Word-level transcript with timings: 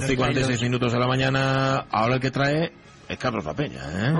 12 0.00 0.12
y 0.12 0.16
46 0.16 0.62
minutos 0.62 0.92
de 0.92 0.98
la 0.98 1.06
mañana. 1.06 1.86
Ahora 1.90 2.16
el 2.16 2.20
que 2.20 2.30
trae 2.30 2.70
es 3.08 3.16
Carlos 3.16 3.46
La 3.46 3.54
Peña, 3.54 3.80
¿eh? 3.80 4.12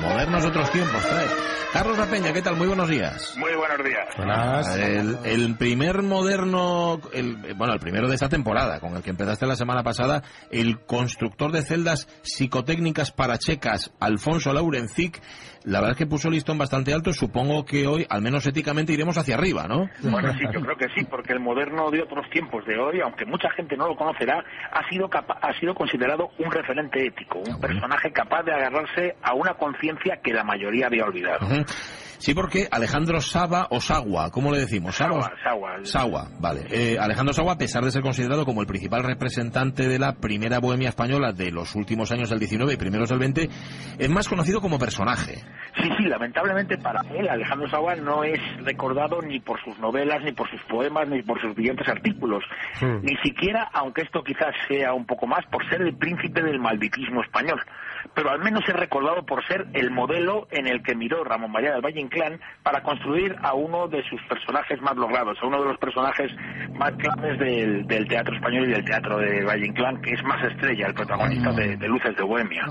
Modernos 0.00 0.44
otros 0.44 0.72
tiempos 0.72 1.00
trae. 1.06 1.26
Carlos 1.72 1.96
La 1.98 2.06
Peña, 2.06 2.32
¿qué 2.32 2.42
tal? 2.42 2.56
Muy 2.56 2.66
buenos 2.66 2.88
días. 2.88 3.36
Muy 3.36 3.54
buenos 3.54 3.78
días. 3.84 4.08
Buenas. 4.16 4.76
El, 4.76 5.18
el 5.24 5.56
primer 5.56 6.02
moderno, 6.02 7.00
el, 7.12 7.36
bueno, 7.54 7.74
el 7.74 7.78
primero 7.78 8.08
de 8.08 8.14
esta 8.14 8.28
temporada, 8.28 8.80
con 8.80 8.96
el 8.96 9.02
que 9.02 9.10
empezaste 9.10 9.46
la 9.46 9.54
semana 9.54 9.84
pasada, 9.84 10.24
el 10.50 10.80
constructor 10.80 11.52
de 11.52 11.62
celdas 11.62 12.08
psicotécnicas 12.22 13.12
para 13.12 13.38
checas, 13.38 13.92
Alfonso 14.00 14.52
Laurencic, 14.52 15.20
la 15.64 15.80
verdad 15.80 15.92
es 15.92 15.98
que 15.98 16.06
puso 16.06 16.28
el 16.28 16.34
listón 16.34 16.58
bastante 16.58 16.92
alto. 16.92 17.12
Supongo 17.12 17.64
que 17.64 17.86
hoy, 17.86 18.06
al 18.08 18.22
menos 18.22 18.46
éticamente, 18.46 18.92
iremos 18.92 19.16
hacia 19.18 19.34
arriba, 19.34 19.66
¿no? 19.68 19.88
Bueno, 20.02 20.32
sí, 20.34 20.44
yo 20.52 20.60
creo 20.60 20.76
que 20.76 20.86
sí, 20.96 21.04
porque 21.10 21.32
el 21.32 21.40
moderno 21.40 21.90
de 21.90 22.02
otros 22.02 22.28
tiempos 22.30 22.64
de 22.66 22.78
hoy, 22.78 23.00
aunque 23.00 23.24
mucha 23.26 23.50
gente 23.50 23.76
no 23.76 23.88
lo 23.88 23.96
conocerá, 23.96 24.42
ha 24.72 24.88
sido, 24.88 25.08
capa- 25.08 25.38
ha 25.42 25.58
sido 25.58 25.74
considerado 25.74 26.30
un 26.38 26.50
referente 26.50 27.06
ético, 27.06 27.38
un 27.40 27.60
personaje 27.60 28.10
capaz 28.12 28.42
de 28.44 28.52
agarrarse 28.52 29.16
a 29.22 29.34
una 29.34 29.54
conciencia 29.54 30.20
que 30.22 30.32
la 30.32 30.44
mayoría 30.44 30.86
había 30.86 31.04
olvidado. 31.04 31.46
Sí, 32.18 32.34
porque 32.34 32.66
Alejandro 32.72 33.20
Saba 33.20 33.68
o 33.70 33.80
Sagua, 33.80 34.30
¿cómo 34.32 34.50
le 34.50 34.58
decimos? 34.58 34.96
Saba 34.96 35.30
Sagua. 35.44 35.76
Sagua, 35.84 36.28
vale. 36.40 36.66
Eh, 36.68 36.98
Alejandro 36.98 37.32
Sagua, 37.32 37.52
a 37.52 37.58
pesar 37.58 37.84
de 37.84 37.92
ser 37.92 38.02
considerado 38.02 38.44
como 38.44 38.60
el 38.60 38.66
principal 38.66 39.04
representante 39.04 39.86
de 39.86 40.00
la 40.00 40.14
primera 40.14 40.58
bohemia 40.58 40.88
española 40.88 41.32
de 41.32 41.52
los 41.52 41.76
últimos 41.76 42.10
años 42.10 42.28
del 42.30 42.40
19 42.40 42.72
y 42.72 42.76
primeros 42.76 43.08
del 43.10 43.20
20, 43.20 43.48
es 43.98 44.10
más 44.10 44.28
conocido 44.28 44.60
como 44.60 44.80
personaje. 44.80 45.44
Sí, 45.80 45.90
sí, 45.96 46.04
lamentablemente 46.04 46.76
para 46.78 47.02
él, 47.14 47.28
Alejandro 47.28 47.68
Sagua 47.68 47.94
no 47.96 48.24
es 48.24 48.40
recordado 48.64 49.22
ni 49.22 49.38
por 49.38 49.62
sus 49.62 49.78
novelas, 49.78 50.22
ni 50.22 50.32
por 50.32 50.50
sus 50.50 50.60
poemas, 50.62 51.08
ni 51.08 51.22
por 51.22 51.40
sus 51.40 51.54
brillantes 51.54 51.88
artículos. 51.88 52.42
Ni 53.02 53.16
siquiera, 53.18 53.68
aunque 53.72 54.02
esto 54.02 54.22
quizás 54.22 54.54
sea 54.66 54.94
un 54.94 55.06
poco 55.06 55.26
más, 55.26 55.44
por 55.46 55.68
ser 55.68 55.82
el 55.82 55.96
príncipe 55.96 56.42
del 56.42 56.58
malditismo 56.58 57.22
español. 57.22 57.60
Pero 58.14 58.30
al 58.30 58.40
menos 58.40 58.62
es 58.68 58.74
recordado 58.74 59.24
por 59.24 59.46
ser 59.46 59.66
el 59.74 59.90
modelo 59.90 60.48
en 60.50 60.66
el 60.66 60.82
que 60.82 60.94
miró 60.94 61.24
Ramón 61.24 61.52
María 61.52 61.72
del 61.72 61.84
Valle 61.84 62.00
Inclán 62.00 62.40
para 62.62 62.82
construir 62.82 63.36
a 63.42 63.54
uno 63.54 63.88
de 63.88 64.02
sus 64.08 64.20
personajes 64.22 64.80
más 64.80 64.96
logrados, 64.96 65.38
a 65.40 65.46
uno 65.46 65.62
de 65.62 65.68
los 65.68 65.78
personajes 65.78 66.30
más 66.74 66.92
claves 66.92 67.38
del, 67.38 67.86
del 67.86 68.08
teatro 68.08 68.34
español 68.34 68.68
y 68.68 68.72
del 68.72 68.84
teatro 68.84 69.18
de 69.18 69.44
Valle 69.44 69.66
Inclán, 69.66 70.00
que 70.02 70.12
es 70.12 70.22
más 70.24 70.42
estrella, 70.44 70.86
el 70.86 70.94
protagonista 70.94 71.52
de, 71.52 71.76
de 71.76 71.88
Luces 71.88 72.16
de 72.16 72.22
Bohemia. 72.22 72.64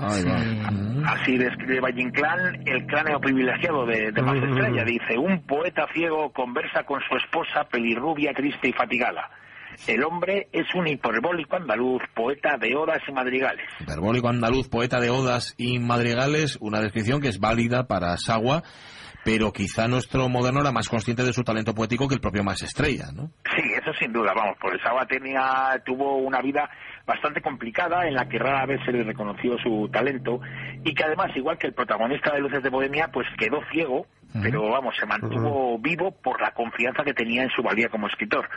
Así 1.06 1.38
describe 1.38 1.80
Valle 1.80 2.02
Inclán 2.02 2.62
el 2.66 2.86
cráneo 2.86 3.20
privilegiado 3.20 3.86
de, 3.86 4.12
de 4.12 4.22
Más 4.22 4.36
Estrella. 4.36 4.84
Dice, 4.84 5.16
un 5.18 5.42
poeta 5.46 5.86
ciego 5.92 6.30
conversa 6.32 6.84
con 6.84 7.00
su 7.08 7.16
esposa 7.16 7.64
pelirrubia, 7.64 8.32
triste 8.32 8.68
y 8.68 8.72
fatigada. 8.72 9.30
El 9.86 10.04
hombre 10.04 10.48
es 10.52 10.66
un 10.74 10.86
hiperbólico 10.86 11.56
andaluz, 11.56 12.02
poeta 12.14 12.56
de 12.58 12.74
odas 12.74 12.98
y 13.06 13.12
madrigales. 13.12 13.64
Hiperbólico 13.80 14.28
andaluz, 14.28 14.68
poeta 14.68 15.00
de 15.00 15.10
odas 15.10 15.54
y 15.56 15.78
madrigales, 15.78 16.58
una 16.60 16.80
descripción 16.80 17.20
que 17.20 17.28
es 17.28 17.38
válida 17.38 17.86
para 17.86 18.16
Sagua, 18.16 18.62
pero 19.24 19.52
quizá 19.52 19.88
nuestro 19.88 20.28
moderno 20.28 20.60
era 20.60 20.72
más 20.72 20.88
consciente 20.88 21.22
de 21.22 21.32
su 21.32 21.44
talento 21.44 21.74
poético 21.74 22.08
que 22.08 22.14
el 22.14 22.20
propio 22.20 22.44
Más 22.44 22.62
Estrella, 22.62 23.06
¿no? 23.14 23.30
Sí, 23.54 23.62
eso 23.80 23.92
sin 23.98 24.12
duda, 24.12 24.32
vamos, 24.34 24.56
porque 24.60 24.78
Sagua 24.82 25.06
tenía, 25.06 25.80
tuvo 25.84 26.16
una 26.16 26.40
vida 26.40 26.68
bastante 27.06 27.40
complicada 27.40 28.06
en 28.06 28.14
la 28.14 28.28
que 28.28 28.38
rara 28.38 28.66
vez 28.66 28.80
se 28.84 28.92
le 28.92 29.02
reconoció 29.02 29.56
su 29.58 29.88
talento 29.90 30.40
y 30.84 30.94
que 30.94 31.04
además, 31.04 31.30
igual 31.34 31.58
que 31.58 31.66
el 31.66 31.74
protagonista 31.74 32.32
de 32.32 32.40
Luces 32.40 32.62
de 32.62 32.70
Bohemia, 32.70 33.08
pues 33.12 33.26
quedó 33.38 33.60
ciego, 33.72 34.06
pero 34.42 34.70
vamos, 34.70 34.94
se 34.98 35.06
mantuvo 35.06 35.78
vivo 35.78 36.10
por 36.10 36.40
la 36.40 36.52
confianza 36.52 37.02
que 37.02 37.14
tenía 37.14 37.42
en 37.42 37.50
su 37.50 37.62
valía 37.62 37.88
como 37.88 38.08
escritor. 38.08 38.48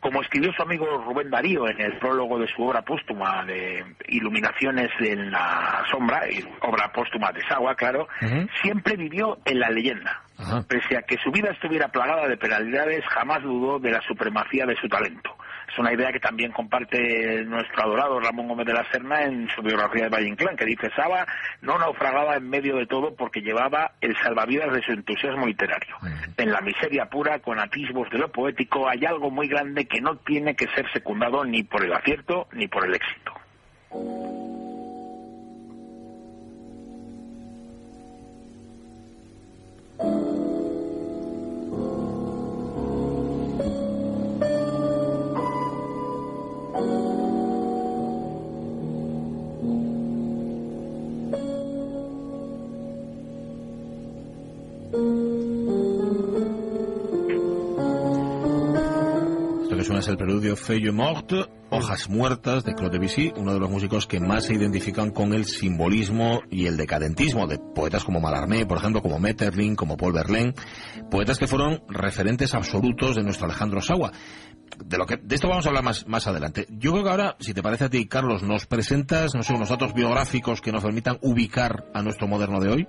Como 0.00 0.22
escribió 0.22 0.52
su 0.52 0.62
amigo 0.62 0.86
Rubén 1.04 1.30
Darío 1.30 1.68
en 1.68 1.80
el 1.80 1.98
prólogo 1.98 2.38
de 2.38 2.46
su 2.54 2.62
obra 2.62 2.82
póstuma 2.82 3.44
de 3.44 3.84
Iluminaciones 4.08 4.90
en 5.00 5.30
la 5.30 5.84
sombra, 5.90 6.22
obra 6.60 6.92
póstuma 6.92 7.32
de 7.32 7.42
Sagua, 7.48 7.74
claro, 7.74 8.06
siempre 8.62 8.96
vivió 8.96 9.38
en 9.44 9.58
la 9.58 9.70
leyenda. 9.70 10.22
Pese 10.68 10.96
a 10.98 11.02
que 11.02 11.16
su 11.24 11.30
vida 11.32 11.50
estuviera 11.50 11.88
plagada 11.88 12.28
de 12.28 12.36
penalidades, 12.36 13.04
jamás 13.06 13.42
dudó 13.42 13.78
de 13.78 13.90
la 13.90 14.02
supremacía 14.02 14.66
de 14.66 14.76
su 14.76 14.88
talento. 14.88 15.34
Es 15.68 15.78
una 15.78 15.92
idea 15.92 16.12
que 16.12 16.20
también 16.20 16.52
comparte 16.52 17.44
nuestro 17.44 17.82
adorado 17.82 18.20
Ramón 18.20 18.48
Gómez 18.48 18.66
de 18.66 18.72
la 18.72 18.88
Serna 18.90 19.24
en 19.24 19.48
su 19.54 19.62
biografía 19.62 20.04
de 20.04 20.08
Valle 20.08 20.28
Inclán, 20.28 20.56
que 20.56 20.64
dice 20.64 20.90
Saba 20.94 21.26
no 21.60 21.78
naufragaba 21.78 22.36
en 22.36 22.48
medio 22.48 22.76
de 22.76 22.86
todo 22.86 23.14
porque 23.14 23.40
llevaba 23.40 23.92
el 24.00 24.16
salvavidas 24.18 24.72
de 24.72 24.82
su 24.82 24.92
entusiasmo 24.92 25.46
literario. 25.46 25.96
En 26.36 26.52
la 26.52 26.60
miseria 26.60 27.06
pura, 27.06 27.40
con 27.40 27.58
atisbos 27.58 28.08
de 28.10 28.18
lo 28.18 28.30
poético, 28.30 28.88
hay 28.88 29.04
algo 29.04 29.30
muy 29.30 29.48
grande 29.48 29.86
que 29.86 30.00
no 30.00 30.16
tiene 30.18 30.54
que 30.54 30.66
ser 30.68 30.90
secundado 30.92 31.44
ni 31.44 31.62
por 31.62 31.84
el 31.84 31.92
acierto 31.92 32.48
ni 32.52 32.68
por 32.68 32.86
el 32.86 32.94
éxito. 32.94 33.32
Es 59.98 60.08
el 60.08 60.16
preludio 60.16 60.56
Feuille 60.56 60.92
Morte, 60.92 61.46
Hojas 61.70 62.08
Muertas, 62.08 62.64
de 62.64 62.74
Claude 62.74 62.98
Debussy, 62.98 63.32
uno 63.36 63.54
de 63.54 63.60
los 63.60 63.70
músicos 63.70 64.06
que 64.06 64.20
más 64.20 64.44
se 64.44 64.54
identifican 64.54 65.10
con 65.10 65.32
el 65.32 65.44
simbolismo 65.44 66.42
y 66.50 66.66
el 66.66 66.76
decadentismo 66.76 67.46
de 67.46 67.58
poetas 67.58 68.04
como 68.04 68.20
Mallarmé, 68.20 68.66
por 68.66 68.78
ejemplo, 68.78 69.02
como 69.02 69.18
Metterlin, 69.18 69.74
como 69.76 69.96
Paul 69.96 70.12
Verlaine, 70.12 70.54
poetas 71.10 71.38
que 71.38 71.46
fueron 71.46 71.82
referentes 71.88 72.54
absolutos 72.54 73.16
de 73.16 73.22
nuestro 73.22 73.46
Alejandro 73.46 73.80
Sagua. 73.80 74.12
De, 74.84 74.98
lo 74.98 75.06
que, 75.06 75.16
de 75.16 75.34
esto 75.34 75.48
vamos 75.48 75.64
a 75.66 75.68
hablar 75.68 75.84
más, 75.84 76.06
más 76.06 76.26
adelante. 76.26 76.66
Yo 76.70 76.92
creo 76.92 77.04
que 77.04 77.10
ahora, 77.10 77.36
si 77.40 77.54
te 77.54 77.62
parece 77.62 77.84
a 77.84 77.90
ti, 77.90 78.06
Carlos, 78.06 78.42
nos 78.42 78.66
presentas, 78.66 79.34
no 79.34 79.42
sé, 79.42 79.54
unos 79.54 79.68
datos 79.68 79.94
biográficos 79.94 80.60
que 80.60 80.72
nos 80.72 80.82
permitan 80.82 81.18
ubicar 81.22 81.86
a 81.94 82.02
nuestro 82.02 82.28
moderno 82.28 82.60
de 82.60 82.70
hoy. 82.70 82.88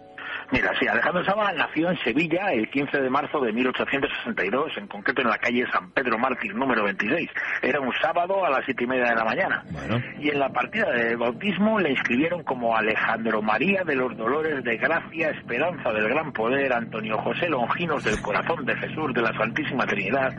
Mira, 0.52 0.72
sí, 0.80 0.88
Alejandro 0.88 1.25
Saba 1.25 1.52
nació 1.52 1.90
en 1.90 1.97
Sevilla 2.03 2.53
el 2.53 2.69
15 2.69 3.02
de 3.02 3.09
marzo 3.09 3.41
de 3.41 3.52
1862, 3.52 4.78
en 4.78 4.88
concreto 4.88 5.22
en 5.22 5.30
la 5.30 5.38
calle 5.38 5.66
San 5.72 5.91
Pedro 5.91 6.18
Mártir 6.18 6.56
número 6.56 6.84
26. 6.85 7.30
Era 7.62 7.81
un 7.81 7.91
sábado 8.02 8.46
a 8.46 8.50
las 8.50 8.63
siete 8.63 8.85
y 8.85 8.88
media 8.88 9.09
de 9.09 9.16
la 9.16 9.25
mañana. 9.25 9.63
Bueno. 9.72 10.02
Y 10.19 10.30
en 10.30 10.40
la 10.40 10.50
partida 10.50 10.90
de 10.91 11.16
bautismo 11.16 11.80
le 11.80 11.91
inscribieron 11.91 12.44
como 12.44 12.78
Alejandro 12.78 13.41
María 13.41 13.84
de 13.84 13.96
los 13.96 14.16
Dolores 14.16 14.63
de 14.63 14.78
Gracia, 14.78 15.31
Esperanza 15.31 15.91
del 15.91 16.08
Gran 16.08 16.31
Poder, 16.31 16.72
Antonio 16.72 17.18
José 17.18 17.50
Longinos 17.50 18.03
del 18.03 18.22
Corazón 18.22 18.66
de 18.66 18.75
Jesús 18.78 19.14
de 19.14 19.22
la 19.22 19.34
Santísima 19.38 19.85
Trinidad. 19.85 20.34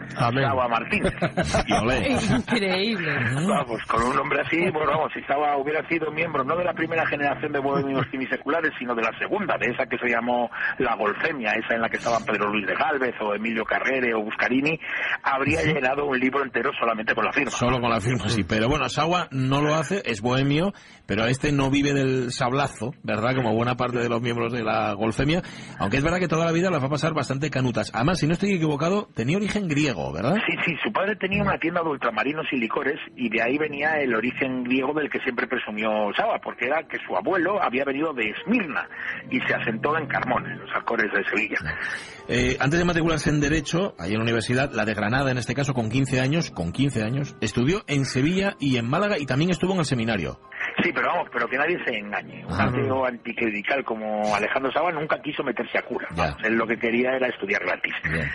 Saba 0.48 0.68
Martínez. 0.68 1.14
Increíble. 2.30 3.14
Vamos, 3.46 3.82
con 3.86 4.02
un 4.02 4.16
nombre 4.16 4.40
así, 4.40 4.70
bueno, 4.70 4.92
vamos, 4.92 5.12
si 5.12 5.22
Saba 5.24 5.56
hubiera 5.58 5.86
sido 5.88 6.10
miembro 6.10 6.44
no 6.44 6.56
de 6.56 6.64
la 6.64 6.72
primera 6.72 7.06
generación 7.06 7.52
de 7.52 7.58
bohemios 7.58 8.06
semiseculares, 8.10 8.72
sino 8.78 8.94
de 8.94 9.02
la 9.02 9.16
segunda, 9.18 9.58
de 9.58 9.70
esa 9.70 9.86
que 9.86 9.97
se 10.00 10.08
llamó 10.08 10.50
la 10.78 10.94
Golfemia, 10.96 11.52
esa 11.52 11.74
en 11.74 11.82
la 11.82 11.88
que 11.88 11.96
estaban 11.96 12.24
Pedro 12.24 12.50
Luis 12.50 12.66
de 12.66 12.74
Galvez 12.74 13.14
o 13.20 13.34
Emilio 13.34 13.64
Carrere 13.64 14.14
o 14.14 14.22
Buscarini, 14.22 14.78
habría 15.22 15.62
llenado 15.62 16.06
un 16.06 16.18
libro 16.18 16.42
entero 16.42 16.70
solamente 16.78 17.14
con 17.14 17.24
la 17.24 17.32
firma. 17.32 17.50
Solo 17.50 17.80
con 17.80 17.90
la 17.90 18.00
firma, 18.00 18.28
sí. 18.28 18.44
Pero 18.44 18.68
bueno, 18.68 18.88
Sagua 18.88 19.28
no 19.30 19.62
lo 19.62 19.74
hace, 19.74 20.02
es 20.04 20.20
bohemio, 20.20 20.72
pero 21.06 21.26
este 21.26 21.52
no 21.52 21.70
vive 21.70 21.92
del 21.92 22.30
sablazo, 22.30 22.92
¿verdad? 23.02 23.34
Como 23.34 23.54
buena 23.54 23.76
parte 23.76 23.98
de 23.98 24.08
los 24.08 24.20
miembros 24.20 24.52
de 24.52 24.62
la 24.62 24.92
Golfemia. 24.94 25.42
Aunque 25.78 25.98
es 25.98 26.04
verdad 26.04 26.18
que 26.18 26.28
toda 26.28 26.44
la 26.44 26.52
vida 26.52 26.70
las 26.70 26.82
va 26.82 26.86
a 26.86 26.90
pasar 26.90 27.14
bastante 27.14 27.50
canutas. 27.50 27.90
Además, 27.94 28.18
si 28.18 28.26
no 28.26 28.32
estoy 28.34 28.52
equivocado, 28.52 29.08
tenía 29.14 29.36
origen 29.36 29.68
griego, 29.68 30.12
¿verdad? 30.12 30.36
Sí, 30.46 30.56
sí, 30.64 30.76
su 30.82 30.92
padre 30.92 31.16
tenía 31.16 31.42
una 31.42 31.58
tienda 31.58 31.82
de 31.82 31.88
ultramarinos 31.88 32.46
y 32.52 32.56
licores 32.56 32.98
y 33.16 33.28
de 33.28 33.42
ahí 33.42 33.58
venía 33.58 34.00
el 34.00 34.14
origen 34.14 34.64
griego 34.64 34.92
del 34.94 35.10
que 35.10 35.18
siempre 35.20 35.46
presumió 35.46 35.88
Saba, 36.16 36.38
porque 36.38 36.66
era 36.66 36.82
que 36.84 36.98
su 37.06 37.16
abuelo 37.16 37.62
había 37.62 37.84
venido 37.84 38.12
de 38.12 38.30
Esmirna 38.30 38.88
y 39.30 39.40
se 39.40 39.54
asentó 39.54 39.87
en 39.96 40.06
Carmón, 40.06 40.44
en 40.46 40.58
los 40.58 40.70
Alcores 40.74 41.10
de 41.12 41.24
Sevilla. 41.24 41.56
Eh, 42.28 42.56
antes 42.60 42.78
de 42.78 42.84
matricularse 42.84 43.30
en 43.30 43.40
Derecho, 43.40 43.94
ahí 43.98 44.10
en 44.10 44.18
la 44.18 44.24
universidad, 44.24 44.70
la 44.72 44.84
de 44.84 44.94
Granada 44.94 45.30
en 45.30 45.38
este 45.38 45.54
caso, 45.54 45.72
con 45.72 45.88
15 45.88 46.20
años, 46.20 46.50
con 46.50 46.72
15 46.72 47.02
años, 47.02 47.36
estudió 47.40 47.84
en 47.86 48.04
Sevilla 48.04 48.56
y 48.60 48.76
en 48.76 48.88
Málaga 48.88 49.18
y 49.18 49.26
también 49.26 49.50
estuvo 49.50 49.72
en 49.72 49.78
el 49.78 49.84
seminario. 49.86 50.40
Sí, 50.82 50.92
pero 50.92 51.08
vamos, 51.08 51.28
pero 51.32 51.48
que 51.48 51.56
nadie 51.56 51.82
se 51.84 51.96
engañe. 51.96 52.44
Un 52.46 52.60
ateo 52.60 53.04
anticlerical 53.04 53.84
como 53.84 54.34
Alejandro 54.34 54.70
Saba 54.72 54.92
nunca 54.92 55.20
quiso 55.20 55.42
meterse 55.42 55.78
a 55.78 55.82
cura. 55.82 56.08
Él 56.44 56.54
lo 56.54 56.66
que 56.66 56.78
quería 56.78 57.16
era 57.16 57.28
estudiar 57.28 57.64
gratis. 57.64 57.94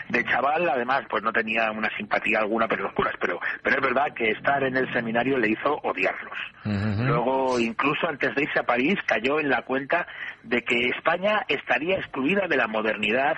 De 0.09 0.23
chaval, 0.25 0.67
además, 0.67 1.03
pues 1.09 1.23
no 1.23 1.31
tenía 1.31 1.71
una 1.71 1.89
simpatía 1.95 2.39
alguna 2.39 2.67
por 2.67 2.79
los 2.79 2.93
curas, 2.93 3.13
pero, 3.19 3.39
pero 3.61 3.77
es 3.77 3.81
verdad 3.81 4.13
que 4.13 4.31
estar 4.31 4.63
en 4.63 4.75
el 4.75 4.91
seminario 4.93 5.37
le 5.37 5.49
hizo 5.49 5.79
odiarlos. 5.83 6.37
Luego, 6.65 7.59
incluso 7.59 8.07
antes 8.07 8.33
de 8.35 8.43
irse 8.43 8.59
a 8.59 8.63
París, 8.63 8.97
cayó 9.05 9.39
en 9.39 9.49
la 9.49 9.61
cuenta 9.61 10.07
de 10.43 10.63
que 10.63 10.89
España 10.89 11.45
estaría 11.47 11.97
excluida 11.97 12.47
de 12.47 12.57
la 12.57 12.67
modernidad 12.67 13.37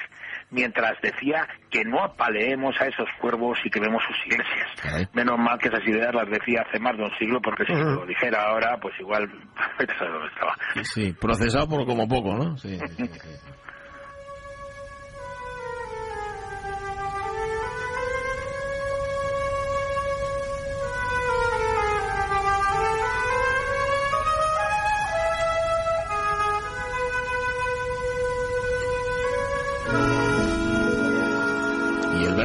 mientras 0.51 0.93
decía 1.01 1.47
que 1.69 1.83
no 1.83 2.03
apaleemos 2.03 2.75
a 2.79 2.87
esos 2.87 3.07
cuervos 3.19 3.57
y 3.63 3.69
que 3.69 3.79
vemos 3.79 4.01
sus 4.07 4.17
iglesias. 4.25 5.09
Menos 5.13 5.37
mal 5.37 5.57
que 5.59 5.67
esas 5.69 5.85
ideas 5.87 6.13
las 6.13 6.29
decía 6.29 6.63
hace 6.67 6.79
más 6.79 6.95
de 6.97 7.03
un 7.03 7.11
siglo, 7.17 7.41
porque 7.41 7.65
si 7.65 7.73
lo 7.73 8.05
dijera 8.05 8.43
ahora, 8.49 8.77
pues 8.81 8.93
igual, 8.99 9.23
estaba. 9.79 10.55
Sí, 10.83 11.13
procesado 11.13 11.67
por 11.67 11.85
como 11.85 12.07
poco, 12.07 12.35
¿no? 12.35 12.57
sí. 12.57 12.79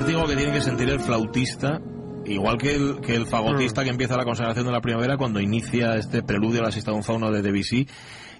Que 0.06 0.36
tiene 0.36 0.52
que 0.52 0.60
sentir 0.60 0.88
el 0.88 1.00
flautista 1.00 1.80
igual 2.24 2.58
que 2.58 2.74
el, 2.74 3.00
que 3.00 3.14
el 3.14 3.26
fagotista 3.26 3.80
mm. 3.80 3.84
que 3.84 3.90
empieza 3.90 4.16
la 4.16 4.24
consagración 4.24 4.66
de 4.66 4.72
la 4.72 4.80
primavera 4.80 5.16
cuando 5.16 5.40
inicia 5.40 5.96
este 5.96 6.22
preludio 6.22 6.60
a 6.60 6.64
la 6.64 6.72
Sista 6.72 6.92
Fauno 7.02 7.30
de 7.30 7.42
Debussy, 7.42 7.86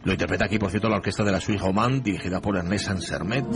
lo 0.05 0.13
interpreta 0.13 0.47
aquí, 0.47 0.59
por 0.59 0.71
cierto, 0.71 0.89
la 0.89 0.97
orquesta 0.97 1.25
de 1.25 1.33
la 1.33 1.41
Suisse 1.41 1.61
Romand, 1.61 2.03
dirigida 2.03 2.41
por 2.41 2.57
Ernest 2.57 2.87
Sansermet. 2.87 3.47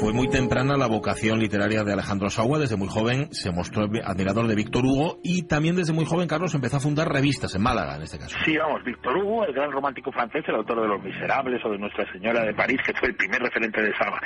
Fue 0.00 0.12
muy 0.12 0.28
temprana 0.28 0.76
la 0.76 0.86
vocación 0.86 1.40
literaria 1.40 1.82
de 1.82 1.92
Alejandro 1.92 2.30
Saua. 2.30 2.60
Desde 2.60 2.76
muy 2.76 2.86
joven 2.86 3.32
se 3.32 3.50
mostró 3.50 3.82
admirador 4.04 4.46
de 4.46 4.54
Víctor 4.54 4.84
Hugo 4.84 5.18
y 5.24 5.42
también 5.48 5.74
desde 5.74 5.92
muy 5.92 6.04
joven, 6.04 6.28
Carlos, 6.28 6.54
empezó 6.54 6.76
a 6.76 6.80
fundar 6.80 7.08
revistas 7.08 7.52
en 7.56 7.62
Málaga, 7.62 7.96
en 7.96 8.02
este 8.02 8.16
caso. 8.16 8.38
Sí, 8.44 8.56
vamos, 8.56 8.84
Víctor 8.84 9.16
Hugo, 9.16 9.44
el 9.44 9.52
gran 9.52 9.72
romántico 9.72 10.12
francés, 10.12 10.44
el 10.46 10.54
autor 10.54 10.82
de 10.82 10.88
Los 10.88 11.02
Miserables 11.02 11.60
o 11.64 11.70
de 11.70 11.78
Nuestra 11.78 12.10
Señora 12.12 12.44
de 12.44 12.54
París, 12.54 12.78
que 12.86 12.94
fue 12.94 13.08
el 13.08 13.16
primer 13.16 13.42
referente 13.42 13.82
de 13.82 13.92
Saba. 13.96 14.20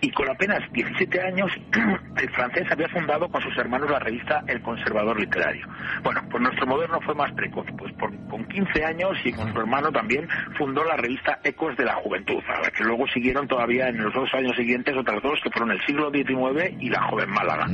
Y 0.00 0.10
con 0.12 0.30
apenas 0.30 0.60
17 0.72 1.20
años, 1.20 1.50
el 2.16 2.30
francés 2.30 2.66
había 2.70 2.88
fundado 2.88 3.28
con 3.28 3.42
sus 3.42 3.56
hermanos 3.58 3.90
la 3.90 3.98
revista 3.98 4.44
El 4.46 4.62
Conservador 4.62 5.18
Literario. 5.18 5.66
Bueno, 6.04 6.20
pues 6.30 6.42
nuestro 6.44 6.66
moderno 6.68 7.00
fue 7.04 7.16
más 7.16 7.32
precoz, 7.32 7.66
pues 7.76 7.92
con 7.98 8.46
15 8.46 8.84
años 8.84 9.10
y 9.24 9.32
con 9.32 9.52
su 9.52 9.58
hermano 9.58 9.90
también 9.90 10.28
fundó 10.56 10.84
la 10.84 10.96
revista 10.96 11.40
Ecos 11.42 11.76
de 11.76 11.84
la 11.84 11.94
Juventud, 11.96 12.42
a 12.46 12.60
la 12.60 12.70
que 12.70 12.84
luego 12.84 13.04
siguieron 13.08 13.48
todavía 13.48 13.88
en 13.88 14.02
los 14.02 14.14
dos 14.14 14.32
años 14.32 14.54
siguientes 14.56 14.94
otras 15.08 15.22
dos, 15.22 15.40
que 15.42 15.50
fueron 15.50 15.72
el 15.72 15.80
siglo 15.86 16.10
XIX 16.10 16.74
y 16.80 16.90
la 16.90 17.02
joven 17.08 17.30
Málaga. 17.30 17.66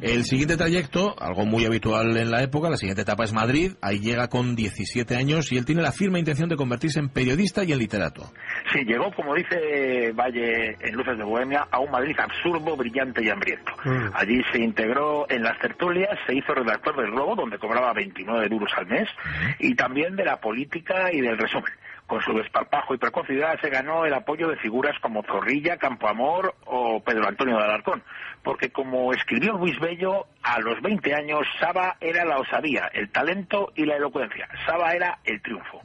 El 0.00 0.24
siguiente 0.24 0.56
trayecto, 0.56 1.14
algo 1.20 1.44
muy 1.44 1.64
habitual 1.64 2.16
en 2.16 2.30
la 2.30 2.42
época, 2.42 2.70
la 2.70 2.76
siguiente 2.76 3.02
etapa 3.02 3.24
es 3.24 3.32
Madrid, 3.32 3.72
ahí 3.82 3.98
llega 3.98 4.28
con 4.28 4.56
17 4.56 5.16
años 5.16 5.52
y 5.52 5.58
él 5.58 5.64
tiene 5.64 5.82
la 5.82 5.92
firme 5.92 6.18
intención 6.18 6.48
de 6.48 6.56
convertirse 6.56 7.00
en 7.00 7.08
periodista 7.08 7.64
y 7.64 7.72
en 7.72 7.78
literato. 7.78 8.32
Sí, 8.72 8.84
llegó, 8.84 9.12
como 9.12 9.34
dice 9.34 10.12
Valle 10.12 10.76
en 10.80 10.94
Luces 10.94 11.18
de 11.18 11.24
Bohemia, 11.24 11.66
a 11.70 11.80
un 11.80 11.90
Madrid 11.90 12.16
absurdo, 12.18 12.76
brillante 12.76 13.22
y 13.24 13.28
hambriento. 13.28 13.72
Mm. 13.84 14.10
Allí 14.14 14.42
se 14.52 14.60
integró 14.60 15.26
en 15.28 15.42
las 15.42 15.58
tertulias, 15.58 16.10
se 16.26 16.34
hizo 16.34 16.54
redactor 16.54 16.96
del 16.96 17.10
Globo, 17.10 17.34
donde 17.34 17.58
cobraba 17.58 17.92
29 17.92 18.48
duros 18.48 18.70
al 18.76 18.86
mes, 18.86 19.08
y 19.58 19.74
también 19.74 20.16
de 20.16 20.24
la 20.24 20.40
política 20.40 21.12
y 21.12 21.20
del 21.20 21.36
resumen. 21.36 21.72
Con 22.10 22.20
su 22.22 22.32
desparpajo 22.32 22.92
y 22.92 22.98
precocidad 22.98 23.60
se 23.60 23.70
ganó 23.70 24.04
el 24.04 24.12
apoyo 24.12 24.48
de 24.48 24.56
figuras 24.56 24.98
como 24.98 25.22
Zorrilla, 25.22 25.76
Campoamor 25.76 26.56
o 26.64 27.00
Pedro 27.04 27.28
Antonio 27.28 27.56
de 27.56 27.62
Alarcón, 27.62 28.02
porque 28.42 28.72
como 28.72 29.12
escribió 29.12 29.52
Luis 29.52 29.78
Bello, 29.78 30.26
a 30.42 30.58
los 30.58 30.82
20 30.82 31.14
años 31.14 31.46
Saba 31.60 31.98
era 32.00 32.24
la 32.24 32.38
osadía, 32.38 32.90
el 32.92 33.10
talento 33.10 33.70
y 33.76 33.84
la 33.84 33.94
elocuencia. 33.94 34.48
Saba 34.66 34.92
era 34.92 35.20
el 35.22 35.40
triunfo. 35.40 35.82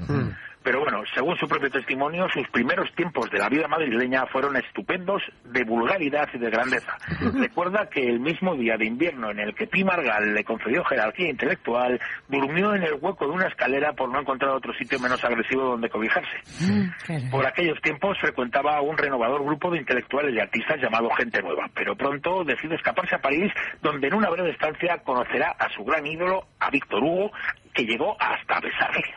Pero 0.64 0.80
bueno, 0.80 1.04
según 1.14 1.38
su 1.38 1.48
propio 1.48 1.70
testimonio, 1.70 2.28
sus 2.34 2.50
primeros 2.50 2.92
tiempos 2.96 3.30
de 3.30 3.38
la 3.38 3.48
vida 3.48 3.68
madrileña 3.68 4.26
fueron 4.26 4.56
estupendos 4.86 5.24
de 5.46 5.64
vulgaridad 5.64 6.30
y 6.34 6.38
de 6.38 6.50
grandeza. 6.50 6.96
Recuerda 7.34 7.90
que 7.90 8.08
el 8.08 8.20
mismo 8.20 8.56
día 8.56 8.78
de 8.78 8.86
invierno 8.86 9.32
en 9.32 9.40
el 9.40 9.56
que 9.56 9.66
Pi 9.66 9.84
Margal 9.84 10.34
le 10.34 10.44
concedió 10.44 10.84
jerarquía 10.84 11.30
intelectual, 11.30 12.00
durmió 12.28 12.76
en 12.76 12.84
el 12.84 12.94
hueco 13.02 13.26
de 13.26 13.32
una 13.32 13.48
escalera 13.48 13.94
por 13.94 14.10
no 14.10 14.20
encontrar 14.20 14.52
otro 14.52 14.74
sitio 14.74 15.00
menos 15.00 15.24
agresivo 15.24 15.64
donde 15.64 15.90
cobijarse. 15.90 16.38
Mm, 16.62 17.30
por 17.32 17.46
aquellos 17.46 17.82
tiempos 17.82 18.18
frecuentaba 18.20 18.82
un 18.82 18.98
renovador 18.98 19.44
grupo 19.44 19.72
de 19.72 19.80
intelectuales 19.80 20.36
y 20.36 20.40
artistas 20.40 20.80
llamado 20.80 21.10
Gente 21.12 21.42
Nueva, 21.42 21.68
pero 21.74 21.96
pronto 21.96 22.44
decide 22.44 22.76
escaparse 22.76 23.16
a 23.16 23.22
París, 23.22 23.52
donde 23.82 24.08
en 24.08 24.14
una 24.14 24.30
breve 24.30 24.52
estancia 24.52 25.00
conocerá 25.00 25.56
a 25.58 25.70
su 25.70 25.84
gran 25.84 26.06
ídolo, 26.06 26.46
a 26.60 26.70
Víctor 26.70 27.04
Hugo, 27.04 27.32
que 27.74 27.86
llegó 27.86 28.16
hasta 28.20 28.60
besarle. 28.60 29.16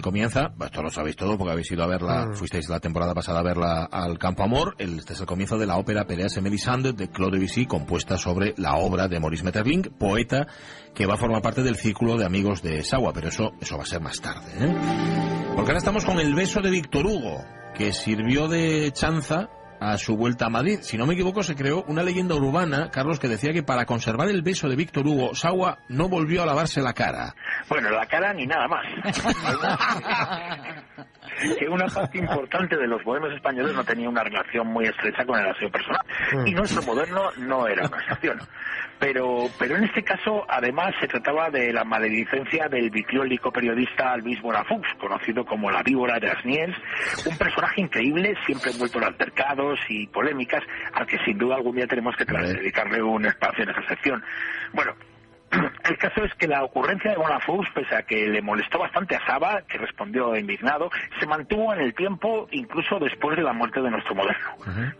Comienza, 0.00 0.52
esto 0.64 0.82
lo 0.82 0.90
sabéis 0.90 1.16
todo 1.16 1.36
porque 1.36 1.52
habéis 1.52 1.70
ido 1.70 1.82
a 1.82 1.86
verla, 1.86 2.26
mm. 2.26 2.34
fuisteis 2.34 2.68
la 2.68 2.80
temporada 2.80 3.14
pasada 3.14 3.40
a 3.40 3.42
verla 3.42 3.84
al 3.84 4.18
Campo 4.18 4.42
Amor, 4.42 4.74
este 4.78 5.12
es 5.12 5.20
el 5.20 5.26
comienzo 5.26 5.58
de 5.58 5.66
la 5.66 5.76
ópera 5.76 6.06
Peleas 6.06 6.36
en 6.36 6.44
Melisande 6.44 6.92
de 6.92 7.10
Claude 7.10 7.38
Debussy, 7.38 7.66
compuesta 7.66 8.16
sobre 8.16 8.54
la 8.56 8.76
obra 8.76 9.08
de 9.08 9.20
Maurice 9.20 9.44
Metterling, 9.44 9.82
poeta 9.98 10.46
que 10.94 11.06
va 11.06 11.14
a 11.14 11.18
formar 11.18 11.42
parte 11.42 11.62
del 11.62 11.76
círculo 11.76 12.16
de 12.16 12.24
amigos 12.24 12.62
de 12.62 12.82
Sawa, 12.82 13.12
pero 13.12 13.28
eso, 13.28 13.52
eso 13.60 13.76
va 13.76 13.82
a 13.82 13.86
ser 13.86 14.00
más 14.00 14.20
tarde. 14.20 14.50
¿eh? 14.58 14.74
Porque 15.54 15.70
ahora 15.70 15.78
estamos 15.78 16.04
con 16.04 16.18
el 16.18 16.34
beso 16.34 16.60
de 16.60 16.70
Víctor 16.70 17.06
Hugo, 17.06 17.44
que 17.74 17.92
sirvió 17.92 18.48
de 18.48 18.90
chanza 18.92 19.48
a 19.90 19.98
su 19.98 20.16
vuelta 20.16 20.46
a 20.46 20.50
Madrid. 20.50 20.78
Si 20.82 20.96
no 20.96 21.06
me 21.06 21.14
equivoco, 21.14 21.42
se 21.42 21.56
creó 21.56 21.84
una 21.88 22.02
leyenda 22.02 22.34
urbana, 22.34 22.90
Carlos, 22.90 23.18
que 23.18 23.28
decía 23.28 23.52
que 23.52 23.62
para 23.62 23.84
conservar 23.84 24.28
el 24.28 24.42
beso 24.42 24.68
de 24.68 24.76
Víctor 24.76 25.06
Hugo, 25.06 25.34
Sawa 25.34 25.78
no 25.88 26.08
volvió 26.08 26.42
a 26.42 26.46
lavarse 26.46 26.80
la 26.80 26.92
cara. 26.92 27.34
Bueno, 27.68 27.90
la 27.90 28.06
cara 28.06 28.32
ni 28.32 28.46
nada 28.46 28.68
más. 28.68 28.86
que 31.58 31.68
una 31.68 31.86
parte 31.86 32.18
importante 32.18 32.76
de 32.76 32.86
los 32.86 33.02
bohemios 33.04 33.34
españoles 33.34 33.74
no 33.74 33.84
tenía 33.84 34.08
una 34.08 34.24
relación 34.24 34.66
muy 34.68 34.86
estrecha 34.86 35.24
con 35.24 35.38
el 35.38 35.48
aseo 35.48 35.70
personal. 35.70 36.02
Mm. 36.32 36.46
Y 36.46 36.54
nuestro 36.54 36.82
moderno 36.82 37.30
no 37.38 37.66
era 37.66 37.86
una 37.86 37.98
excepción. 37.98 38.38
Pero, 38.98 39.48
pero 39.58 39.76
en 39.76 39.84
este 39.84 40.04
caso, 40.04 40.44
además, 40.48 40.94
se 41.00 41.08
trataba 41.08 41.50
de 41.50 41.72
la 41.72 41.82
maledicencia 41.82 42.68
del 42.68 42.88
vicliólico 42.88 43.50
periodista 43.50 44.16
Luis 44.16 44.40
Bonafux, 44.40 44.86
conocido 45.00 45.44
como 45.44 45.72
la 45.72 45.82
víbora 45.82 46.20
de 46.20 46.30
Asniels, 46.30 46.76
un 47.26 47.36
personaje 47.36 47.80
increíble, 47.80 48.36
siempre 48.46 48.70
envuelto 48.70 48.98
en 48.98 49.04
altercados 49.04 49.80
y 49.88 50.06
polémicas, 50.06 50.62
al 50.92 51.04
que 51.06 51.18
sin 51.24 51.36
duda 51.36 51.56
algún 51.56 51.74
día 51.74 51.88
tenemos 51.88 52.14
que 52.16 52.24
dedicarle 52.24 53.02
un 53.02 53.26
espacio 53.26 53.64
en 53.64 53.70
esa 53.70 53.88
sección. 53.88 54.22
Bueno, 54.72 54.94
el 55.84 55.98
caso 55.98 56.24
es 56.24 56.34
que 56.34 56.46
la 56.46 56.64
ocurrencia 56.64 57.10
de 57.10 57.16
Bonafous, 57.16 57.68
pese 57.74 57.94
a 57.94 58.02
que 58.02 58.28
le 58.28 58.42
molestó 58.42 58.78
bastante 58.78 59.16
a 59.16 59.26
Saba, 59.26 59.62
que 59.62 59.78
respondió 59.78 60.36
indignado, 60.36 60.90
se 61.18 61.26
mantuvo 61.26 61.72
en 61.74 61.80
el 61.80 61.94
tiempo 61.94 62.48
incluso 62.50 62.98
después 62.98 63.36
de 63.36 63.42
la 63.42 63.52
muerte 63.52 63.80
de 63.80 63.90
nuestro 63.90 64.14
moderno. 64.14 64.50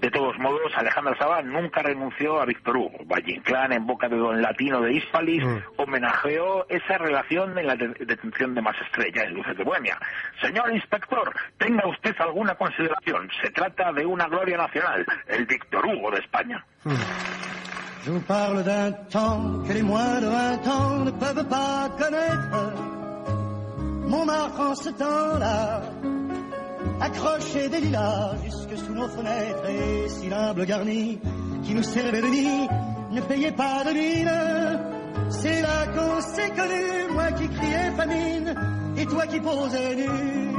De 0.00 0.10
todos 0.10 0.38
modos, 0.38 0.72
Alejandro 0.76 1.16
Saba 1.16 1.42
nunca 1.42 1.82
renunció 1.82 2.40
a 2.40 2.44
Víctor 2.44 2.76
Hugo. 2.76 2.98
Valle 3.04 3.32
Inclán, 3.32 3.72
en 3.72 3.86
boca 3.86 4.08
de 4.08 4.16
don 4.16 4.40
latino 4.42 4.80
de 4.80 4.94
Hispalis, 4.94 5.44
homenajeó 5.76 6.66
esa 6.68 6.98
relación 6.98 7.56
en 7.58 7.66
la 7.66 7.76
detención 7.76 8.54
de 8.54 8.62
más 8.62 8.76
estrella 8.80 9.24
en 9.24 9.34
Luces 9.34 9.56
de 9.56 9.64
Bohemia. 9.64 9.98
Señor 10.40 10.72
inspector, 10.72 11.34
tenga 11.58 11.86
usted 11.86 12.14
alguna 12.18 12.54
consideración. 12.54 13.28
Se 13.40 13.50
trata 13.50 13.92
de 13.92 14.04
una 14.04 14.26
gloria 14.26 14.56
nacional, 14.56 15.06
el 15.28 15.46
Víctor 15.46 15.86
Hugo 15.86 16.10
de 16.10 16.18
España. 16.18 16.64
Je 18.04 18.10
vous 18.10 18.20
parle 18.20 18.64
d'un 18.64 18.90
temps 19.10 19.62
que 19.64 19.72
les 19.72 19.82
moins 19.82 20.20
de 20.20 20.26
vingt 20.26 20.66
ans 20.66 21.04
ne 21.04 21.10
peuvent 21.12 21.46
pas 21.46 21.88
connaître. 21.96 22.72
Montmartre 24.08 24.60
en 24.60 24.74
ce 24.74 24.88
temps-là, 24.90 25.82
accroché 27.00 27.68
des 27.68 27.80
lilas 27.80 28.34
jusque 28.44 28.76
sous 28.76 28.92
nos 28.92 29.06
fenêtres 29.06 29.68
et 29.68 30.08
si 30.08 30.28
l'humble 30.28 30.66
garni 30.66 31.20
qui 31.62 31.74
nous 31.74 31.84
servait 31.84 32.22
de 32.22 32.26
nid 32.26 32.68
ne 33.12 33.20
payait 33.20 33.52
pas 33.52 33.84
de 33.84 33.92
mine. 33.92 35.30
C'est 35.30 35.62
là 35.62 35.86
qu'on 35.94 36.20
s'est 36.22 36.50
connus, 36.50 37.12
moi 37.12 37.30
qui 37.32 37.48
criais 37.48 37.92
famine 37.96 38.54
et 38.96 39.06
toi 39.06 39.26
qui 39.28 39.38
posais 39.38 39.94
nu. 39.94 40.52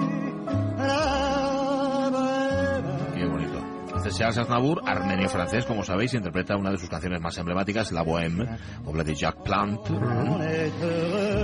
Charles 4.11 4.37
Aznavour, 4.37 4.81
armenio 4.85 5.29
francés, 5.29 5.65
como 5.65 5.83
sabéis, 5.83 6.13
interpreta 6.13 6.55
una 6.55 6.71
de 6.71 6.77
sus 6.77 6.89
canciones 6.89 7.21
más 7.21 7.37
emblemáticas, 7.37 7.91
La 7.91 8.03
Bohème, 8.03 8.57
obra 8.85 9.03
de 9.03 9.15
Jacques 9.15 9.43
Plant. 9.43 9.79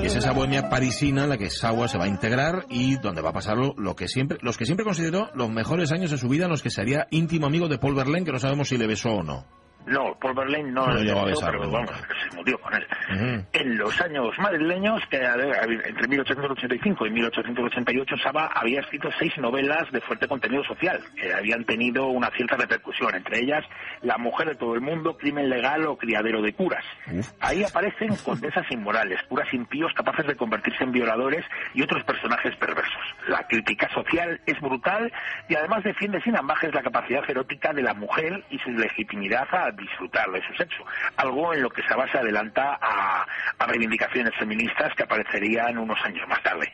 Y 0.01 0.06
es 0.06 0.16
esa 0.16 0.32
bohemia 0.32 0.70
parisina 0.70 1.24
en 1.24 1.30
la 1.30 1.38
que 1.38 1.50
Sawa 1.50 1.88
se 1.88 1.98
va 1.98 2.06
a 2.06 2.08
integrar 2.08 2.66
y 2.70 2.98
donde 2.98 3.22
va 3.22 3.30
a 3.30 3.34
pasar 3.34 3.58
lo 3.58 3.96
que 3.96 4.08
siempre, 4.08 4.38
los 4.42 4.58
que 4.58 4.66
siempre 4.66 4.86
consideró 4.86 5.30
los 5.34 5.50
mejores 5.50 5.92
años 5.92 6.12
de 6.12 6.18
su 6.18 6.28
vida 6.30 6.46
en 6.46 6.51
los 6.51 6.62
que 6.62 6.70
sería 6.70 7.08
íntimo 7.12 7.48
amigo 7.48 7.68
de 7.68 7.78
Paul 7.78 7.96
Verlaine, 7.96 8.25
que 8.25 8.32
no 8.32 8.39
sabemos 8.39 8.70
si 8.70 8.78
le 8.78 8.88
besó 8.88 9.10
o 9.10 9.24
no. 9.24 9.46
No, 9.89 10.15
Paul 10.19 10.36
Verlaine 10.36 10.72
no, 10.72 10.88
No 10.88 11.00
llegó 11.00 11.19
a 11.19 11.24
pero 11.25 11.36
besarlo 11.36 11.72
vamos, 11.72 11.91
nunca. 11.91 12.08
se 12.29 12.36
murió 12.36 12.60
con 12.60 12.74
él. 12.74 12.88
Ujú. 13.13 13.46
En 13.53 13.77
los 13.77 14.01
años 14.01 14.38
madrileños, 14.38 15.01
que 15.10 15.17
entre 15.17 16.08
1885 16.08 17.05
y 17.08 17.10
1888, 17.12 18.15
Saba 18.24 18.48
había 18.53 18.81
escrito 18.81 19.10
seis 19.17 19.36
novelas 19.38 19.91
de 19.91 20.01
fuerte 20.01 20.27
contenido 20.27 20.63
social, 20.63 21.00
que 21.15 21.34
habían 21.34 21.65
tenido 21.65 22.08
una 22.08 22.29
cierta 22.31 22.55
repercusión, 22.55 23.15
entre 23.15 23.39
ellas 23.39 23.63
La 24.01 24.17
mujer 24.17 24.50
de 24.50 24.55
todo 24.55 24.75
el 24.75 24.81
mundo, 24.81 25.17
Crimen 25.17 25.50
legal 25.50 25.86
o 25.88 25.98
Criadero 25.98 26.41
de 26.41 26.53
curas. 26.53 26.86
Uf. 27.12 27.27
Ahí 27.39 27.63
aparecen 27.63 28.15
condesas 28.17 28.65
inmorales, 28.72 29.19
curas 29.27 29.51
impíos 29.53 29.91
capaces 29.93 30.25
de 30.27 30.36
convertirse 30.36 30.84
en 30.84 30.91
violadores 30.91 31.43
y 31.74 31.81
otros 31.81 32.03
personajes 32.03 32.55
perversos. 32.58 33.01
La 33.27 33.46
crítica 33.48 33.89
social 33.93 34.39
es 34.46 34.60
brutal 34.62 35.12
y 35.48 35.55
además 35.55 35.84
defiende 35.84 36.22
sin 36.22 36.38
ambajes 36.38 36.74
la 36.74 36.81
capacidad 36.84 37.27
erótica 37.29 37.74
de 37.74 37.81
la 37.84 37.93
mujer 37.93 38.43
y 38.50 38.60
su 38.60 38.69
legitimidad 38.72 39.48
a 39.51 39.72
disfrutar 39.79 40.29
de 40.31 40.41
su 40.48 40.53
sexo. 40.55 40.83
Algo 41.17 41.53
en 41.53 41.63
lo 41.63 41.69
que 41.69 41.83
Saba 41.83 42.09
se 42.12 42.17
adelanta 42.17 42.77
a, 42.81 43.25
a 43.57 43.65
reivindicaciones 43.67 44.33
feministas 44.38 44.93
que 44.95 45.03
aparecerían 45.03 45.77
unos 45.77 45.98
años 46.03 46.27
más 46.27 46.41
tarde. 46.43 46.71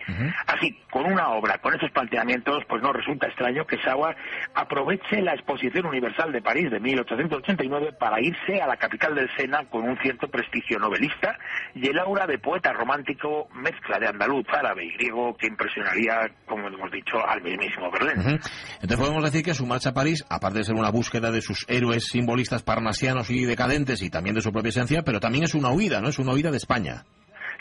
Así, 0.48 0.78
con 0.90 1.06
una 1.12 1.30
obra 1.30 1.58
con 1.60 1.74
esos 1.76 1.92
planteamientos, 1.92 2.64
pues 2.68 2.82
no 2.82 2.94
resulta 2.94 3.28
extraño 3.28 3.66
que 3.66 3.82
Sauer 3.82 4.16
aproveche 4.54 5.22
la 5.22 5.34
Exposición 5.34 5.86
Universal 5.86 6.32
de 6.32 6.42
París 6.42 6.72
de 6.72 6.80
1889 6.80 7.94
para 8.00 8.22
irse 8.22 8.62
a 8.62 8.68
la 8.68 8.78
capital 8.78 9.16
del 9.16 9.30
Sena 9.36 9.66
con 9.70 9.88
un 9.88 9.98
cierto 10.00 10.28
prestigio 10.28 10.80
novelista 10.80 11.38
y 11.74 11.88
el 11.88 12.00
aura 12.00 12.26
de 12.26 12.38
poeta 12.40 12.74
romántico, 12.74 13.48
mezcla 13.54 14.00
de 14.00 14.08
andaluz, 14.08 14.46
árabe 14.50 14.86
y 14.86 14.94
griego 14.94 15.36
que 15.38 15.48
impresionaría, 15.48 16.32
como 16.46 16.68
hemos 16.68 16.92
dicho, 16.92 17.18
al 17.26 17.42
mismísimo 17.42 17.92
Berlín. 17.92 18.20
Ujú. 18.20 18.30
Entonces 18.76 19.00
podemos 19.00 19.24
decir 19.24 19.44
que 19.44 19.54
su 19.54 19.66
marcha 19.66 19.90
a 19.90 19.94
París, 19.94 20.26
aparte 20.30 20.60
de 20.60 20.64
ser 20.64 20.76
una 20.76 20.92
búsqueda 20.92 21.32
de 21.32 21.42
sus 21.42 21.66
héroes 21.68 22.06
simbolistas 22.06 22.64
y 23.04 23.46
decadentes 23.46 24.02
y 24.02 24.10
también 24.10 24.36
de 24.36 24.42
su 24.42 24.52
propia 24.52 24.70
esencia, 24.70 25.04
pero 25.04 25.20
también 25.20 25.44
es 25.44 25.54
una 25.54 25.72
huida, 25.72 26.02
¿no? 26.02 26.10
Es 26.10 26.20
una 26.20 26.34
huida 26.34 26.52
de 26.52 26.58
España. 26.58 27.04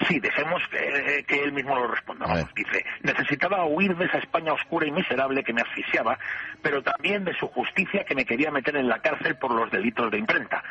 Sí, 0.09 0.19
dejemos 0.19 0.61
que, 0.71 1.25
que 1.25 1.45
él 1.45 1.53
mismo 1.53 1.77
lo 1.77 1.87
responda. 1.87 2.27
Vamos, 2.27 2.51
dice, 2.55 2.85
necesitaba 3.03 3.65
huir 3.65 3.97
de 3.97 4.07
esa 4.07 4.19
España 4.19 4.53
oscura 4.53 4.87
y 4.87 4.91
miserable 4.91 5.45
que 5.45 5.53
me 5.53 5.63
asfixiaba, 5.63 6.19
pero 6.63 6.83
también 6.83 7.25
de 7.25 7.35
su 7.35 7.47
justicia 7.49 8.05
que 8.05 8.15
me 8.15 8.25
quería 8.25 8.51
meter 8.51 8.77
en 8.77 8.89
la 8.89 8.99
cárcel 8.99 9.37
por 9.37 9.55
los 9.55 9.71
delitos 9.71 10.11
de 10.11 10.19
imprenta. 10.19 10.63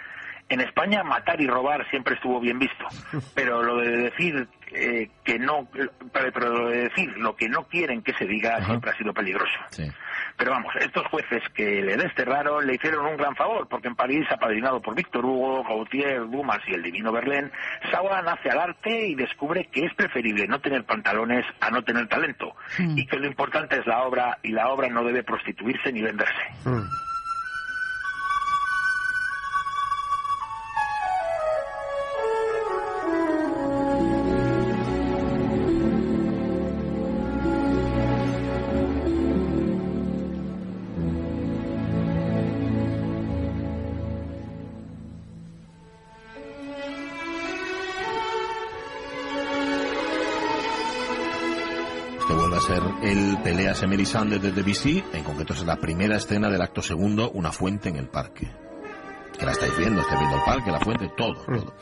En 0.50 0.60
España 0.60 1.04
matar 1.04 1.40
y 1.40 1.48
robar 1.48 1.90
siempre 1.90 2.16
estuvo 2.16 2.40
bien 2.42 2.60
visto, 2.60 2.86
pero 3.36 3.64
lo 3.64 3.78
de 3.78 3.98
decir 4.10 4.48
eh, 4.74 5.10
que 5.24 5.40
no, 5.40 5.70
pero, 6.12 6.32
pero 6.34 6.50
lo 6.50 6.70
de 6.70 6.90
decir 6.90 7.18
lo 7.18 7.36
que 7.36 7.48
no 7.48 7.64
quieren 7.68 8.02
que 8.02 8.14
se 8.14 8.26
diga 8.26 8.58
Ajá. 8.58 8.66
siempre 8.66 8.92
ha 8.92 8.98
sido 8.98 9.14
peligroso. 9.14 9.58
Sí. 9.70 9.90
Pero 10.38 10.52
vamos, 10.52 10.74
estos 10.80 11.06
jueces 11.08 11.44
que 11.54 11.82
le 11.82 11.96
desterraron 11.96 12.66
le 12.66 12.76
hicieron 12.76 13.06
un 13.06 13.18
gran 13.18 13.36
favor, 13.36 13.68
porque 13.68 13.88
en 13.88 13.96
París, 13.96 14.26
apadrinado 14.32 14.82
por 14.82 14.96
Víctor 14.96 15.26
Hugo, 15.26 15.64
Gautier, 15.64 16.22
Dumas 16.30 16.60
y 16.68 16.74
el 16.74 16.84
divino 16.84 17.12
Verlaine, 17.12 17.52
Sawa 17.92 18.22
nace 18.22 18.50
al 18.50 18.60
arte 18.60 19.08
y 19.08 19.16
descubre 19.16 19.70
que 19.72 19.86
es 19.86 19.94
preferible 19.94 20.48
no 20.48 20.60
tener 20.60 20.84
pantalones 20.86 21.46
a 21.60 21.70
no 21.70 21.84
tener 21.84 22.08
talento, 22.08 22.56
y 22.78 23.06
que 23.06 23.18
lo 23.18 23.28
importante 23.28 23.78
es 23.78 23.86
la 23.86 24.04
obra, 24.04 24.40
y 24.44 24.52
la 24.52 24.70
obra 24.70 24.90
no 24.90 25.04
debe 25.04 25.24
prostituirse 25.24 25.92
ni 25.92 26.02
venderse. 26.02 26.34
Este 26.58 27.13
vuelve 53.04 53.12
a 53.12 53.26
ser 53.26 53.34
el 53.34 53.38
Peleas 53.44 53.84
Emerisande 53.84 54.40
de 54.40 54.52
Debussy, 54.52 55.04
en 55.14 55.24
concreto 55.24 55.54
es 55.54 55.64
la 55.64 55.76
primera 55.76 56.16
escena 56.16 56.50
del 56.50 56.62
acto 56.62 56.82
segundo, 56.82 57.32
una 57.32 57.52
fuente 57.52 57.90
en 57.90 57.98
el 57.98 58.08
parque. 58.08 58.50
Que 59.38 59.46
la 59.46 59.52
estáis 59.52 59.78
viendo, 59.78 60.02
estáis 60.02 60.20
viendo 60.20 60.38
el 60.38 60.44
parque, 60.44 60.72
la 60.72 60.80
fuente, 60.80 61.12
todo, 61.18 61.34
todo. 61.34 61.76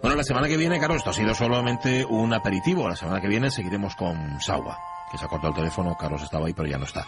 Bueno, 0.00 0.16
la 0.16 0.22
semana 0.22 0.48
que 0.48 0.56
viene, 0.56 0.78
claro, 0.78 0.94
esto 0.94 1.10
ha 1.10 1.12
sido 1.12 1.34
solamente 1.34 2.04
un 2.04 2.32
aperitivo. 2.32 2.88
La 2.88 2.96
semana 2.96 3.20
que 3.20 3.28
viene 3.28 3.50
seguiremos 3.50 3.94
con 3.96 4.40
Sawa, 4.40 4.78
que 5.10 5.18
se 5.18 5.24
ha 5.24 5.28
cortado 5.28 5.50
el 5.50 5.56
teléfono, 5.56 5.96
Carlos 5.96 6.22
estaba 6.22 6.46
ahí, 6.46 6.52
pero 6.52 6.68
ya 6.68 6.78
no 6.78 6.84
está. 6.84 7.06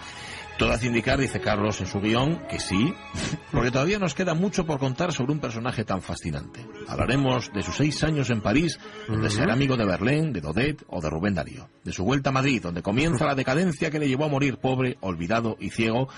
Todo 0.59 0.73
hace 0.73 0.89
indicar, 0.89 1.19
dice 1.19 1.41
Carlos 1.41 1.81
en 1.81 1.87
su 1.87 2.01
guion, 2.01 2.47
que 2.49 2.59
sí, 2.59 2.95
porque 3.53 3.71
todavía 3.71 3.99
nos 3.99 4.15
queda 4.15 4.35
mucho 4.35 4.67
por 4.67 4.79
contar 4.79 5.13
sobre 5.13 5.33
un 5.33 5.39
personaje 5.39 5.85
tan 5.85 6.03
fascinante. 6.03 6.67
Hablaremos 6.89 7.53
de 7.53 7.63
sus 7.63 7.77
seis 7.77 8.03
años 8.05 8.31
en 8.31 8.43
París, 8.43 8.79
donde 9.09 9.31
será 9.31 9.55
amigo 9.55 9.77
de 9.77 9.87
Verlaine, 9.87 10.33
de 10.33 10.41
Daudet 10.41 10.83
o 10.89 11.01
de 11.01 11.09
Rubén 11.09 11.35
Darío. 11.35 11.69
De 11.83 11.93
su 11.93 12.05
vuelta 12.05 12.31
a 12.31 12.33
Madrid, 12.33 12.63
donde 12.63 12.83
comienza 12.83 13.25
la 13.25 13.35
decadencia 13.35 13.91
que 13.91 13.99
le 13.99 14.09
llevó 14.09 14.27
a 14.27 14.29
morir 14.29 14.59
pobre, 14.59 14.99
olvidado 15.01 15.57
y 15.61 15.71
ciego, 15.71 16.09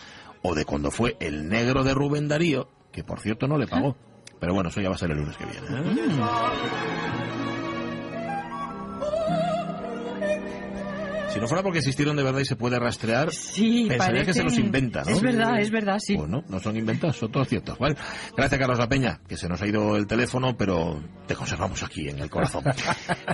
o 0.43 0.55
de 0.55 0.65
cuando 0.65 0.91
fue 0.91 1.17
el 1.21 1.49
negro 1.49 1.85
de 1.85 1.95
Rubén 1.95 2.29
Darío, 2.29 2.69
que 2.91 3.05
por 3.05 3.21
cierto 3.21 3.47
no 3.47 3.59
le 3.59 3.67
pagó. 3.67 3.97
Pero 4.41 4.55
bueno, 4.55 4.71
eso 4.71 4.81
ya 4.81 4.89
va 4.89 4.97
a 4.97 4.99
ser 4.99 5.13
el 5.13 5.19
lunes 5.19 5.37
que 5.37 5.45
viene. 5.45 5.67
¿eh? 5.71 7.52
Si 11.33 11.41
no 11.41 11.49
fuera 11.49 11.63
porque 11.63 11.79
existieron 11.79 12.15
de 12.15 12.23
verdad 12.23 12.41
y 12.41 12.45
se 12.45 12.57
puede 12.57 12.79
rastrear, 12.79 13.33
Sí, 13.33 13.87
pensaría 13.89 14.25
que 14.25 14.35
se 14.35 14.43
los 14.43 14.59
inventa, 14.59 15.03
¿no? 15.03 15.11
Es 15.13 15.23
verdad, 15.23 15.59
es 15.61 15.71
verdad, 15.71 15.99
sí. 15.99 16.15
Pues 16.15 16.29
no, 16.29 16.43
son 16.61 16.77
inventados, 16.77 17.17
son 17.17 17.33
todos 17.33 17.49
ciertos. 17.49 17.79
¿vale? 17.79 17.97
Gracias, 18.37 18.59
Carlos 18.59 18.79
La 18.79 18.89
Peña, 18.89 19.21
que 19.27 19.39
se 19.39 19.49
nos 19.49 19.61
ha 19.63 19.67
ido 19.67 19.97
el 19.97 20.07
teléfono, 20.07 20.57
pero 20.57 21.03
te 21.27 21.35
conservamos 21.35 21.83
aquí 21.83 22.09
en 22.09 22.19
el 22.19 22.29
corazón. 22.29 22.65